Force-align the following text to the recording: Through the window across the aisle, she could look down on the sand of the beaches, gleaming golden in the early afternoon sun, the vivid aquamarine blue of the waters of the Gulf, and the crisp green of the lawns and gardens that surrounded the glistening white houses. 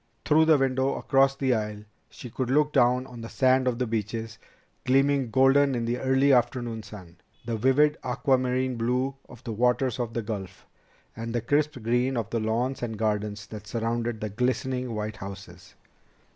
Through 0.25 0.45
the 0.45 0.57
window 0.57 0.95
across 0.95 1.35
the 1.35 1.53
aisle, 1.53 1.83
she 2.09 2.31
could 2.31 2.49
look 2.49 2.73
down 2.73 3.05
on 3.05 3.21
the 3.21 3.29
sand 3.29 3.67
of 3.67 3.77
the 3.77 3.85
beaches, 3.85 4.39
gleaming 4.83 5.29
golden 5.29 5.75
in 5.75 5.85
the 5.85 5.99
early 5.99 6.33
afternoon 6.33 6.81
sun, 6.81 7.17
the 7.45 7.55
vivid 7.55 7.99
aquamarine 8.03 8.77
blue 8.77 9.13
of 9.29 9.43
the 9.43 9.53
waters 9.53 9.99
of 9.99 10.15
the 10.15 10.23
Gulf, 10.23 10.65
and 11.15 11.35
the 11.35 11.41
crisp 11.41 11.79
green 11.83 12.17
of 12.17 12.31
the 12.31 12.39
lawns 12.39 12.81
and 12.81 12.97
gardens 12.97 13.45
that 13.45 13.67
surrounded 13.67 14.19
the 14.21 14.29
glistening 14.29 14.95
white 14.95 15.17
houses. 15.17 15.75